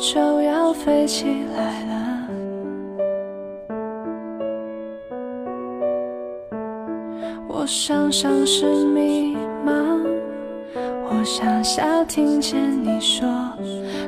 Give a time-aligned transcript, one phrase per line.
[0.00, 1.24] 就要飞起
[1.56, 2.28] 来了，
[7.48, 10.00] 我想象是迷茫，
[11.04, 13.28] 我想想听见你说，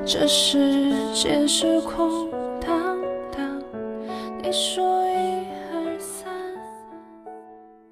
[0.07, 2.31] 这世界是空
[2.61, 2.71] 荡
[3.37, 3.61] 荡。
[4.41, 5.45] 你说一
[5.75, 6.33] 二三，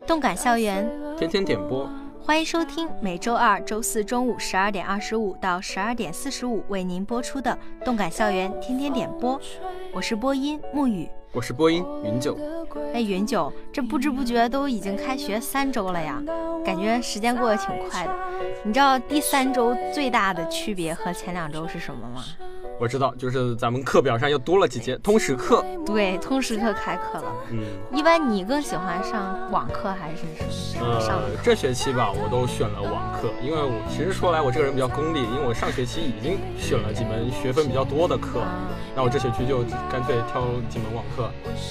[0.06, 1.86] 动感校园，天天点播。
[2.28, 9.40] 欢迎收听每周二、周四中午十二点二十五到十二点四十五为您播出的《动感校园天天点播》，
[9.94, 12.38] 我是播音沐雨，我是播音云九。
[12.92, 16.22] 哎，云九，这不知不觉都已经开学三周了呀，
[16.62, 18.14] 感觉时间过得挺快的。
[18.62, 22.22] 你知道第三周最大的区别和前两周是什么吗？
[22.80, 25.64] 我知道，就是咱们课表上又多了几节通识课。
[25.84, 27.32] 对，通识课开课了。
[27.50, 30.86] 嗯，一般你更喜欢上网课还是什么？
[30.86, 38.42] 呃，这学期吧，我都选了网课，因为我其实说来我这个人比较功利，因为我上学期已经选了几门学分比较多的课，
[38.94, 41.28] 那我这学期就干脆挑几门网课，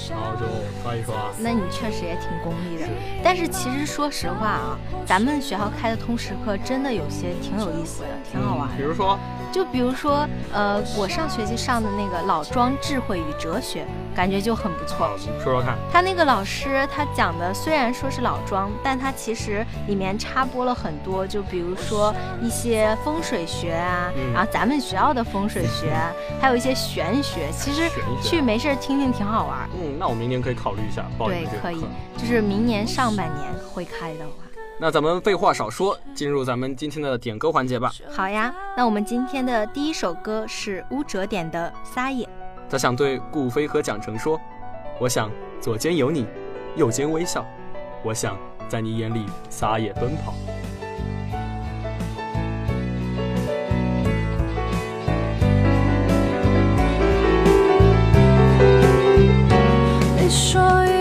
[0.10, 0.46] 然后就
[0.84, 1.16] 刷一刷。
[1.40, 2.88] 那你确实也挺功利的。
[3.24, 8.68] 但是其实说实话啊，咱们学校开的通识课真的有些挺有意思的，挺好玩。
[8.76, 9.18] 比如说。
[9.58, 15.10] 就比如说，呃，我上学期上的那个老庄智慧与哲学，感觉就很不错。
[15.44, 25.92] 说说看，他那个老师他讲的虽然说是老庄，但他其实里面插播了很多，就比如说一些风水学啊，然后咱们学校的风水学，
[26.40, 27.90] 还有一些玄学，其实
[28.22, 29.68] 去没事听听挺好玩。
[29.74, 31.84] 嗯，那我明年可以考虑一下报对，可以，
[32.16, 34.47] 就是明年上半年会开的话。
[34.80, 37.92] 那咱们废话少说，进入咱们今天的点歌环节吧。
[38.12, 42.24] 好呀，那我们今天的第一首歌是乌哲点的《撒野》。
[42.70, 44.40] 他想对顾飞和蒋成说
[45.02, 46.28] ：“我想左肩有你，
[46.76, 47.44] 右肩微笑，
[48.04, 48.38] 我想
[48.70, 50.36] 在你眼里撒野奔跑。”
[60.22, 60.97] 你说。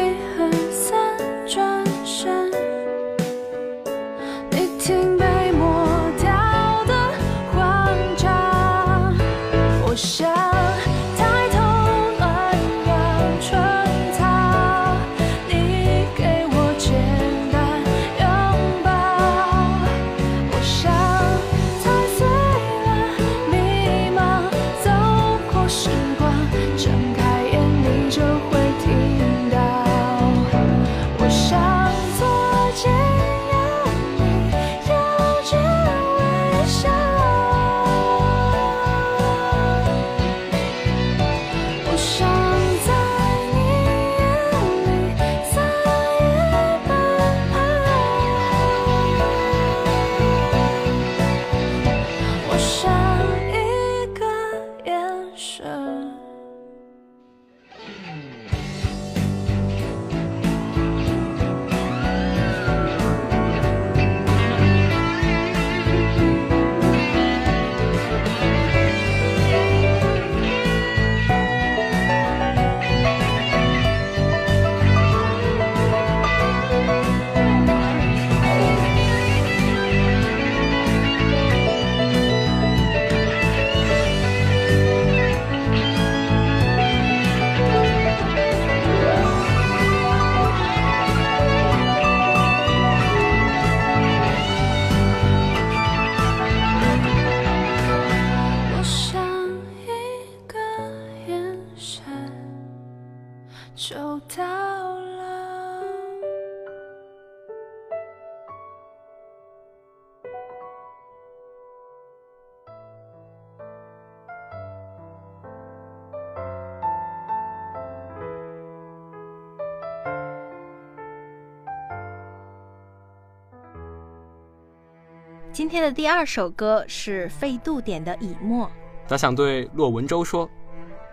[125.76, 128.66] 天的第二首歌是费度点的《以沫》，
[129.06, 130.48] 他想对骆文舟说：“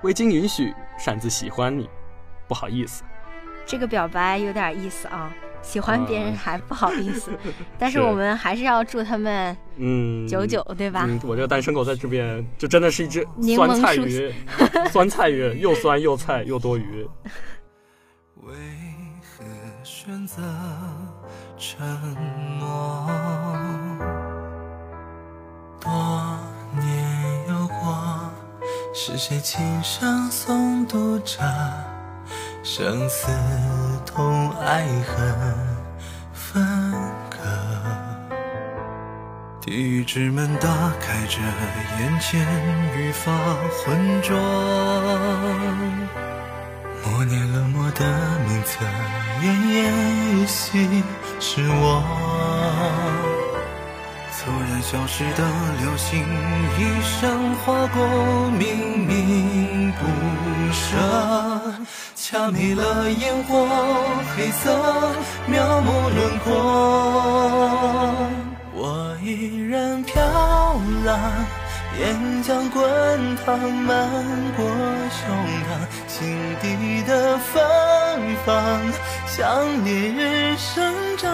[0.03, 1.89] 未经允许擅自喜欢你，
[2.47, 3.03] 不好意思。
[3.65, 7.37] 这个表白有点意思啊，喜欢别人还不好意思，
[7.77, 11.03] 但是是我们还是要祝他们嗯，久久，对吧？
[11.09, 14.33] 嗯，我这个单身狗在这边就真的是一只柠檬酸菜鱼，
[14.89, 17.05] 酸菜鱼又酸又菜又多余。
[18.43, 18.53] 为
[19.21, 19.43] 何
[19.83, 20.41] 选择
[21.57, 21.85] 沉
[22.61, 23.42] 默？
[25.83, 25.91] 多
[26.71, 26.85] 年
[27.49, 27.75] 有过，
[28.95, 31.41] 是谁轻声诵读着
[32.63, 33.27] 生死
[34.05, 35.53] 同爱恨
[36.31, 36.63] 分
[37.29, 37.37] 隔？
[39.59, 40.69] 地狱之门打
[41.01, 41.37] 开着，
[41.99, 42.47] 眼前
[42.95, 43.33] 愈发
[43.83, 44.37] 浑浊。
[47.03, 48.05] 默念冷漠的
[48.47, 48.77] 名字，
[49.41, 49.91] 奄奄
[50.37, 51.03] 一息
[51.41, 52.32] 是我。
[54.45, 55.43] 突然消失的
[55.79, 56.19] 流星，
[56.77, 57.31] 一闪
[57.63, 57.97] 划过，
[58.51, 60.03] 明明不
[60.73, 60.97] 舍，
[62.13, 63.65] 掐灭了烟火，
[64.35, 64.77] 黑色
[65.47, 66.51] 描摹轮廓。
[68.73, 70.21] 我依然飘
[71.05, 71.17] 浪。
[71.97, 74.09] 岩浆滚烫，漫
[74.57, 74.65] 过
[75.09, 75.23] 胸
[75.63, 75.69] 膛，
[76.07, 77.63] 心底的芬
[78.45, 78.51] 芳
[79.25, 81.29] 像烈日生长。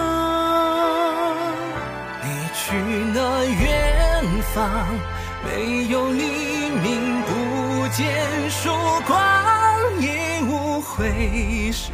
[2.70, 2.76] 去
[3.12, 4.22] 那远
[4.54, 4.86] 方，
[5.44, 6.22] 没有黎
[6.70, 8.70] 明，不见曙
[9.08, 9.18] 光，
[10.00, 11.92] 也无回声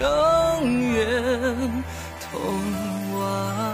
[0.93, 1.83] 远
[2.21, 2.31] 通
[3.19, 3.66] 往。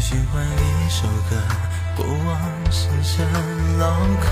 [0.00, 1.36] 循环一首歌，
[1.94, 3.26] 不忘深深
[3.78, 3.84] 烙
[4.18, 4.30] 刻。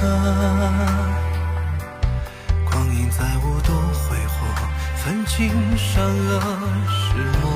[2.64, 3.74] 光阴再无多
[4.08, 4.46] 挥霍，
[4.96, 6.40] 分清善恶
[6.88, 7.46] 是魔。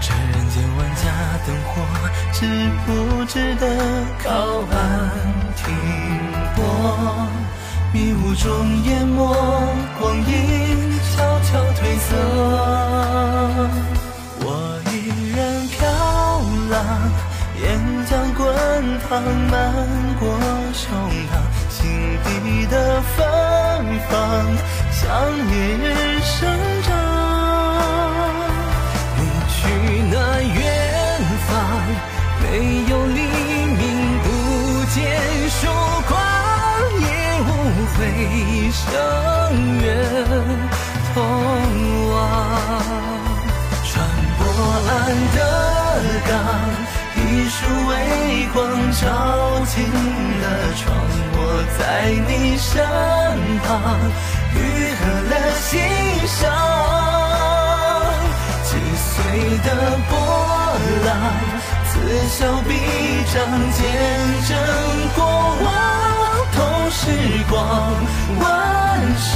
[0.00, 1.04] 这人间万家
[1.46, 1.70] 灯火，
[2.32, 2.38] 值
[2.86, 3.62] 不值得
[4.24, 4.26] 靠
[4.72, 4.74] 岸
[5.54, 5.62] 停
[6.56, 6.58] 泊？
[7.92, 9.18] 迷雾中淹没，
[10.00, 12.10] 光阴悄悄褪色。
[19.20, 19.56] 滚烫，漫
[20.20, 20.22] 过
[20.72, 20.86] 胸
[21.28, 21.32] 膛，
[21.70, 21.78] 心
[22.24, 23.16] 底的芬
[24.08, 24.12] 芳
[24.92, 25.02] 像
[25.48, 25.86] 烈日
[26.22, 26.36] 生
[26.82, 26.88] 长。
[29.16, 29.56] 你去
[30.10, 30.56] 那远
[31.48, 31.50] 方，
[32.42, 32.44] 没
[32.88, 33.20] 有黎
[33.76, 33.82] 明，
[34.22, 34.26] 不
[34.94, 34.96] 见
[35.50, 35.60] 曙
[36.06, 36.10] 光，
[37.00, 37.06] 也
[37.42, 37.50] 无
[37.94, 37.98] 回
[38.70, 38.82] 声
[39.82, 39.86] 远
[41.12, 41.16] 通
[42.10, 42.14] 往。
[43.84, 43.90] 穿
[44.38, 44.40] 过
[44.86, 44.90] 岸
[45.34, 45.38] 的
[46.28, 46.32] 港，
[49.00, 49.06] 照
[49.66, 50.90] 进了窗，
[51.32, 51.38] 我
[51.78, 51.80] 在
[52.26, 52.74] 你身
[53.62, 53.70] 旁，
[54.54, 54.56] 愈
[54.98, 55.00] 合
[55.30, 55.70] 了心
[56.26, 56.36] 伤。
[58.64, 59.06] 击碎
[59.64, 59.68] 的
[60.08, 60.12] 波
[61.06, 61.08] 浪，
[61.86, 61.90] 此
[62.26, 62.70] 消彼
[63.32, 63.36] 长，
[63.70, 63.78] 见
[64.48, 64.50] 证
[65.14, 65.18] 过
[65.62, 65.66] 往，
[66.56, 66.58] 同
[66.90, 67.00] 时
[67.48, 67.56] 光，
[68.40, 68.42] 挽
[69.16, 69.26] 手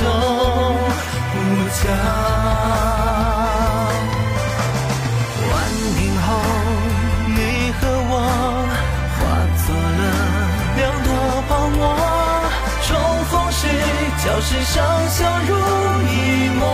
[1.36, 1.38] 无
[1.84, 3.21] 疆。
[14.32, 15.52] 礁石上相濡
[16.08, 16.64] 以沫，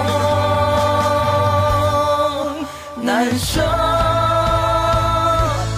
[3.03, 3.61] 难舍。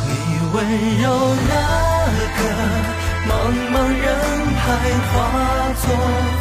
[0.06, 0.12] 你
[0.52, 0.56] 温
[1.00, 1.04] 柔
[1.48, 1.54] 那
[2.36, 2.38] 个
[3.26, 3.32] 茫
[3.72, 4.04] 茫人
[4.60, 4.62] 海，
[5.08, 5.10] 化
[5.80, 5.82] 作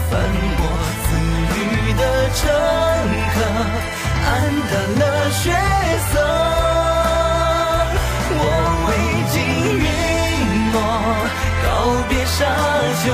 [0.10, 0.12] 粉
[0.60, 0.62] 末，
[1.06, 1.08] 自
[1.56, 1.58] 愈
[1.94, 2.04] 的
[2.36, 2.42] 乘
[3.32, 3.38] 客，
[4.26, 4.28] 黯
[4.70, 5.42] 淡了血
[6.12, 6.14] 色。
[8.36, 8.44] 我
[8.88, 8.90] 未
[9.32, 9.36] 经
[9.80, 9.88] 允
[10.74, 10.76] 诺，
[11.64, 11.66] 告
[12.10, 12.38] 别沙
[13.02, 13.08] 丘，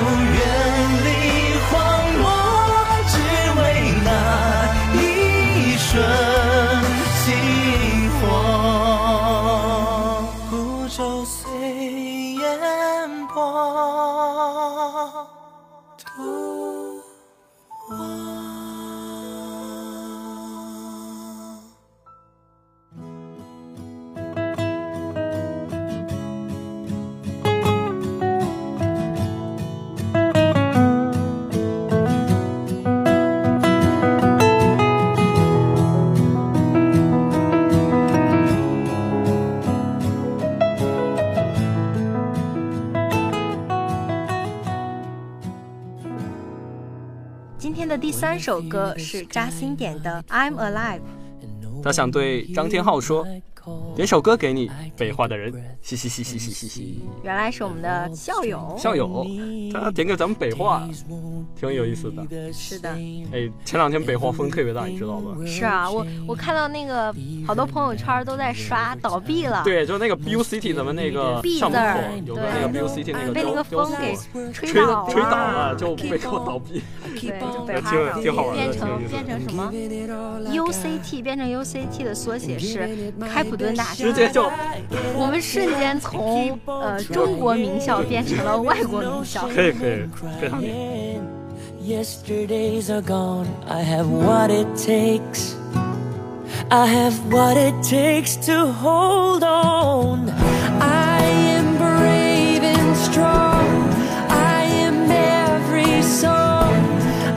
[48.35, 50.99] 这首歌是扎心点的《I'm Alive》。
[51.81, 53.25] 他想对张天浩说。
[53.95, 56.67] 点首歌给你，北化的人，嘻嘻嘻嘻嘻嘻。
[56.67, 56.99] 嘻。
[57.23, 59.25] 原来是我们的校友，校友，
[59.73, 60.87] 他点给咱们北化，
[61.57, 62.23] 挺有意思的。
[62.51, 62.89] 是的，
[63.31, 65.37] 哎，前两天北化风特别大，你知道吗？
[65.45, 67.13] 是啊，我我看到那个
[67.47, 69.63] 好多朋友圈都在刷倒闭了。
[69.63, 74.13] 对，就那个 BU City 咱们那个上门口有个那个 BU City 那个被那个风给
[74.51, 76.83] 吹倒吹倒了，就被迫倒闭。
[77.13, 79.71] 对，就北化挺好玩变成变成什么
[80.51, 83.55] UCT 变成 UCT 的缩写是开普。
[83.55, 84.49] 敦大大直接就，
[85.15, 89.47] 我们瞬间从呃中国名校变成了外国名校。
[89.53, 90.09] 可以可以，
[90.41, 90.75] 非常厉害。
[91.85, 93.45] Yesterdays are gone.
[93.67, 95.53] I have what it takes.
[96.69, 100.31] I have what it takes to hold on.
[100.81, 101.21] I
[101.55, 103.67] am brave and strong.
[104.29, 106.73] I am every song.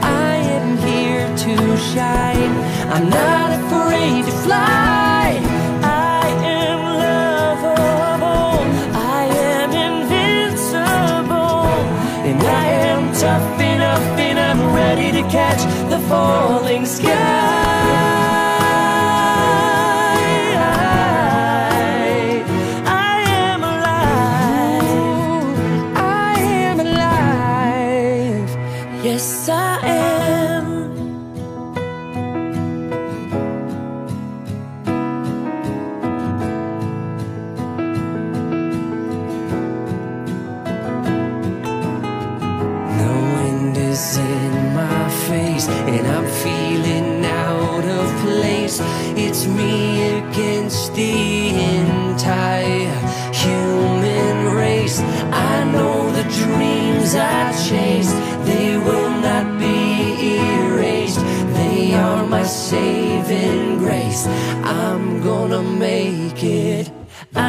[0.01, 2.49] I am here to shine.
[2.91, 4.98] I'm not afraid to fly.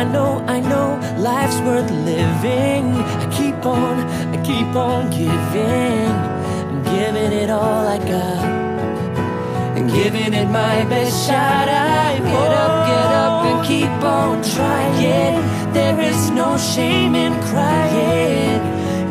[0.00, 2.86] I know, I know life's worth living.
[2.94, 4.00] I keep on,
[4.34, 6.08] I keep on giving.
[6.70, 8.44] I'm giving it all I got.
[9.76, 11.68] And giving it my best shot.
[11.68, 15.74] I get up, get up, and keep on trying.
[15.74, 18.62] There is no shame in crying.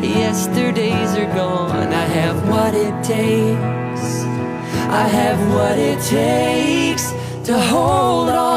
[0.02, 1.92] Yesterdays are gone.
[1.92, 4.24] I have what it takes.
[4.90, 7.12] I have what it takes
[7.46, 8.49] to hold on.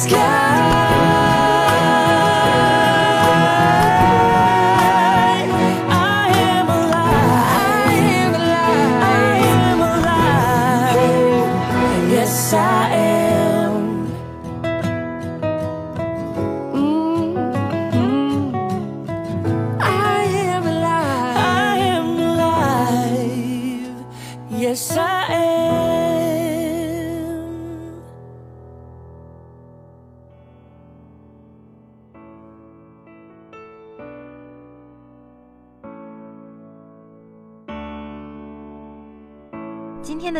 [0.00, 0.29] scared.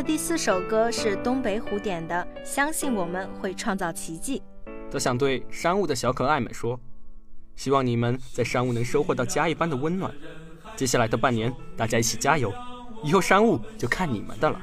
[0.03, 4.43] 第四首歌是东北虎点的，相信我们会创造奇迹。
[4.91, 6.81] 则想对山雾的小可爱们说，
[7.55, 10.13] 希望你们在山雾能收获到家一般的温暖。
[10.77, 12.53] 接下来的半年，大家一起加油，
[13.05, 14.61] 以后山雾就看你们的了。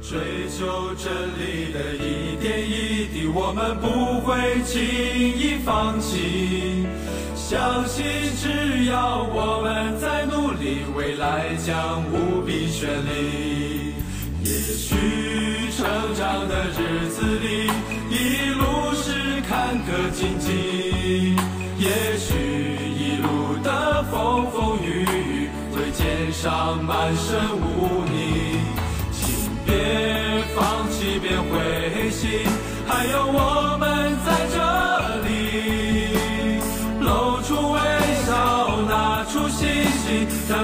[0.00, 1.51] 追求真理的一点一滴，
[3.34, 6.86] 我们不会轻易放弃。
[7.34, 8.04] 相信
[8.36, 13.94] 只要我们在努力，未来将无比绚丽。
[14.44, 17.70] 也许成长的日子里，
[18.10, 21.36] 一路是坎坷荆棘；
[21.78, 22.34] 也许
[22.98, 27.38] 一路的风风雨雨，会肩上满身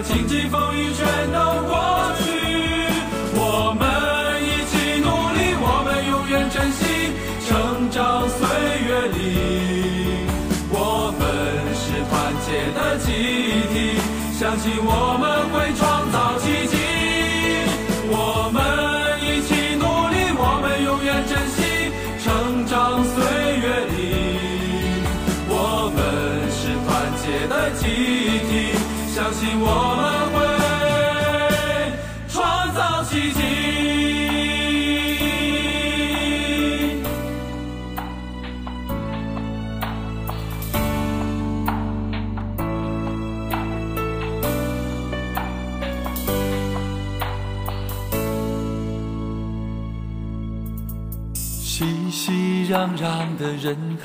[0.08, 1.38] 荆棘风雨全都
[1.68, 2.07] 过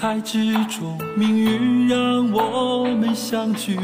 [0.03, 3.79] 海之中，命运让我们相聚。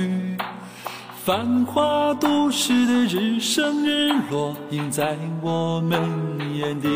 [1.23, 5.97] 繁华都市的日升日落，映在我们
[6.53, 6.89] 眼底。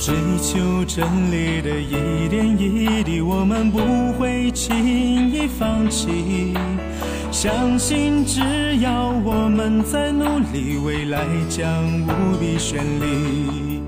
[0.00, 6.54] 追求真理的一点一滴，我们不会轻易放弃。
[7.32, 11.66] 相信只要我们在努力，未来将
[12.06, 13.82] 无比绚丽。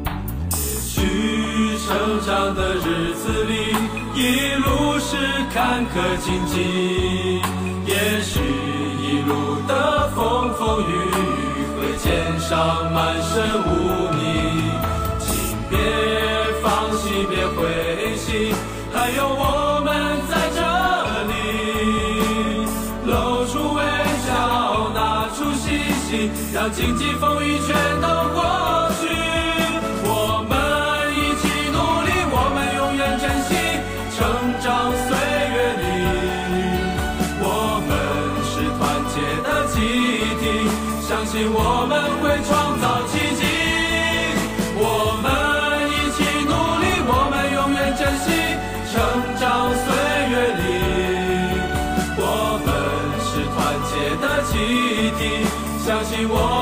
[0.92, 3.54] 去成长的日子里，
[4.12, 5.16] 一路是
[5.54, 7.40] 坎坷荆棘，
[7.86, 8.40] 也许
[9.00, 9.30] 一路
[9.68, 11.18] 的风风雨雨
[11.76, 12.08] 会肩
[12.40, 13.32] 上满身
[13.62, 13.68] 污
[14.16, 14.20] 泥，
[15.20, 15.30] 请
[15.70, 15.78] 别
[16.60, 18.52] 放弃，别灰心，
[18.92, 20.58] 还有我们在这
[21.30, 21.32] 里，
[23.06, 23.78] 露出微
[24.26, 24.98] 笑，拿
[25.36, 29.39] 出信心，让荆棘风雨全都过去。
[56.32, 56.59] 相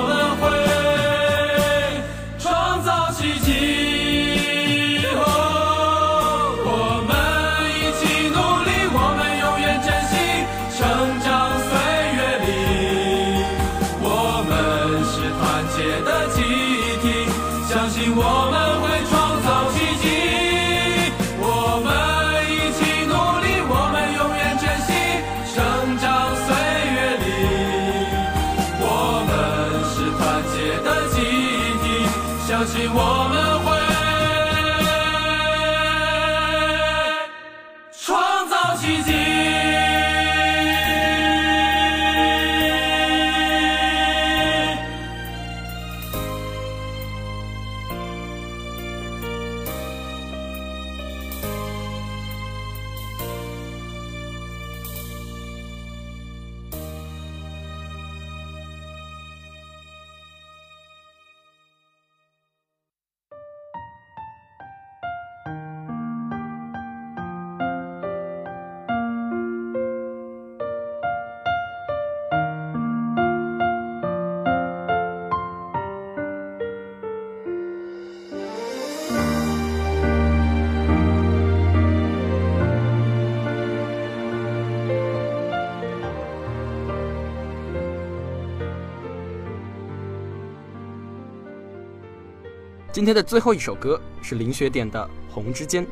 [92.99, 95.87] 今天的最后一首歌是林雪点的《红之间》。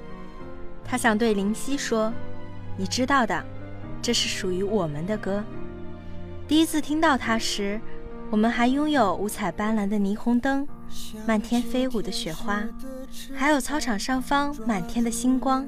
[0.85, 2.12] 他想对林夕说
[2.77, 3.45] ：“你知道的，
[4.03, 5.40] 这是属于我们的歌。”
[6.49, 7.81] 第一次听到它时，
[8.29, 10.66] 我们还拥有五彩斑斓的霓虹灯、
[11.25, 12.64] 漫天飞舞的雪花，
[13.37, 15.64] 还有操场上方满天的星光。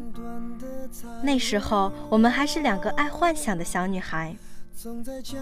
[1.22, 4.34] 那时候，我们还是两个爱幻想的小女孩。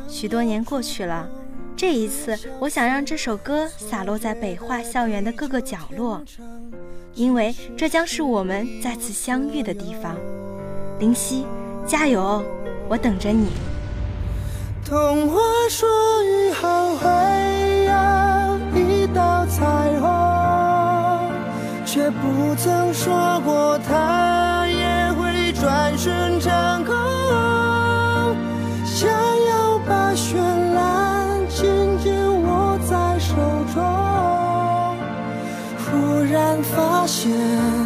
[0.07, 1.27] 许多年过去了，
[1.77, 6.23] 这一次，我想让这首歌洒落在北化校园的各个角落，
[7.15, 10.17] 因为这将是我们再次相遇的地方。
[10.99, 11.45] 林夕，
[11.87, 12.43] 加油哦，
[12.89, 13.49] 我等着你。
[14.87, 15.87] 童话说
[16.25, 17.09] 雨后会
[17.85, 21.31] 有一道彩虹，
[21.85, 27.06] 却不曾说过它也会转瞬成空。
[37.07, 37.86] 现。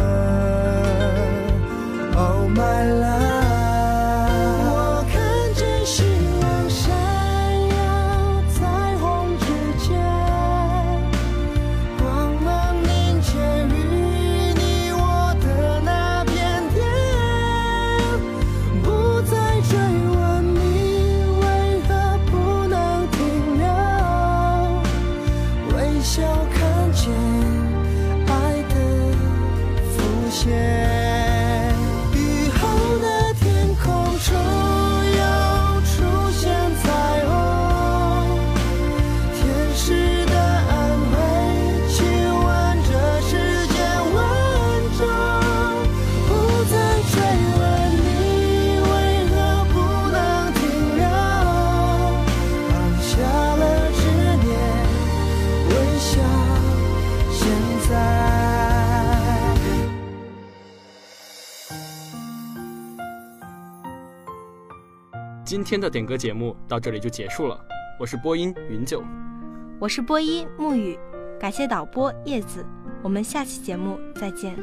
[65.51, 67.59] 今天的点歌节目到这里就结束了，
[67.99, 69.03] 我是播音云九，
[69.81, 70.97] 我是播音沐雨，
[71.37, 72.65] 感谢导播叶子，
[73.03, 74.55] 我们下期节目再见。